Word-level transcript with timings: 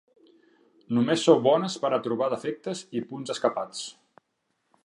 Només 0.97 1.25
sou 1.27 1.37
bones 1.49 1.77
per 1.85 1.93
a 1.97 2.01
trobar 2.09 2.31
defectes 2.35 2.85
i 3.01 3.07
punts 3.13 3.35
escapats. 3.37 3.87